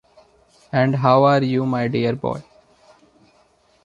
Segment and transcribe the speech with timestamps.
[0.73, 2.41] And how are you, my dear boy?